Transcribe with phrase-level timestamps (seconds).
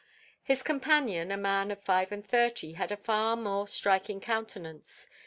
[0.41, 5.07] His companion, a man of five and thirty, had a far more striking countenance.